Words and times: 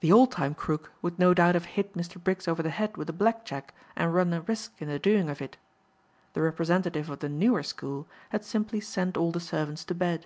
The 0.00 0.10
old 0.10 0.30
time 0.32 0.54
crook 0.54 0.90
would 1.02 1.18
no 1.18 1.34
doubt 1.34 1.54
have 1.54 1.66
hit 1.76 1.92
Mr. 1.92 2.16
Briggs 2.18 2.48
over 2.48 2.62
the 2.62 2.70
head 2.70 2.96
with 2.96 3.10
a 3.10 3.12
black 3.12 3.44
jack 3.44 3.74
and 3.94 4.14
run 4.14 4.32
a 4.32 4.40
risk 4.40 4.80
in 4.80 4.88
the 4.88 4.98
doing 4.98 5.28
of 5.28 5.42
it. 5.42 5.58
The 6.32 6.40
representative 6.40 7.10
of 7.10 7.18
the 7.18 7.28
newer 7.28 7.62
school 7.62 8.06
had 8.30 8.42
simply 8.42 8.80
sent 8.80 9.18
all 9.18 9.32
the 9.32 9.38
servants 9.38 9.84
to 9.84 9.94
bed. 9.94 10.24